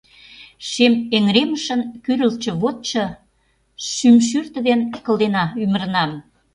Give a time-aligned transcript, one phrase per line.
[0.69, 3.05] Шем эҥыремышын кӱрылтшӧ вотшо,—
[3.91, 6.11] Шӱм шӱртӧ ден кылдена ӱмырнам.